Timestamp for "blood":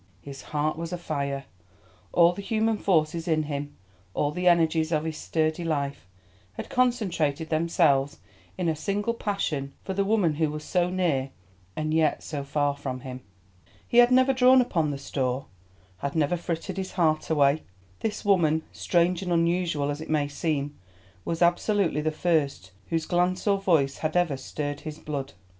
24.97-25.33